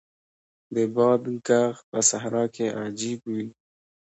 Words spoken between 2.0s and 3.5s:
صحرا کې عجیب وي.